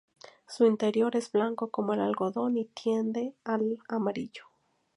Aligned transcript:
Su 0.47 0.65
interior 0.65 1.15
es 1.15 1.31
blanco 1.31 1.69
como 1.69 1.93
el 1.93 1.99
algodón 1.99 2.57
y 2.57 2.65
tiende 2.65 3.35
al 3.43 3.77
amarillo. 3.87 4.45